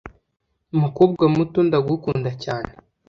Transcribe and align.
Mukobwa 0.79 1.23
muto 1.35 1.59
ndagukunda 1.67 2.29
cyane 2.43 2.71